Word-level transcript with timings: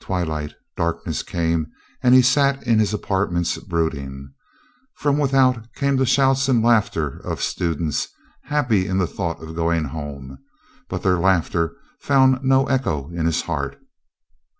Twilight, 0.00 0.54
darkness 0.76 1.22
came, 1.22 1.68
still 2.00 2.10
he 2.10 2.20
sat 2.20 2.66
in 2.66 2.80
his 2.80 2.92
apartments 2.92 3.58
brooding. 3.58 4.34
From 4.96 5.18
without 5.18 5.72
came 5.76 5.94
the 5.94 6.04
shouts 6.04 6.48
and 6.48 6.64
laughter 6.64 7.20
of 7.24 7.40
students, 7.40 8.08
happy 8.46 8.88
in 8.88 8.98
the 8.98 9.06
thought 9.06 9.40
of 9.40 9.54
going 9.54 9.84
home; 9.84 10.38
but 10.88 11.04
their 11.04 11.20
laughter 11.20 11.76
found 12.00 12.42
no 12.42 12.66
echo 12.66 13.08
in 13.12 13.24
his 13.24 13.42
heart. 13.42 13.78